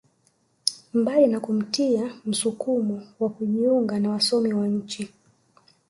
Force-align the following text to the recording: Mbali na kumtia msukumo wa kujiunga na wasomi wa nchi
Mbali 0.93 1.27
na 1.27 1.39
kumtia 1.39 2.13
msukumo 2.25 3.03
wa 3.19 3.29
kujiunga 3.29 3.99
na 3.99 4.09
wasomi 4.09 4.53
wa 4.53 4.67
nchi 4.67 5.09